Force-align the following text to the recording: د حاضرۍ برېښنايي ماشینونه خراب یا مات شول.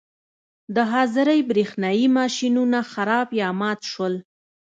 د 0.75 0.77
حاضرۍ 0.91 1.39
برېښنايي 1.49 2.07
ماشینونه 2.17 2.79
خراب 2.91 3.27
یا 3.41 3.49
مات 3.59 3.79
شول. 3.91 4.13